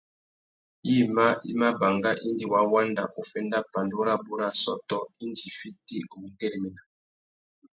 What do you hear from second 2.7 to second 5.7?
wanda uffénda pandú rabú râ assôtô indi i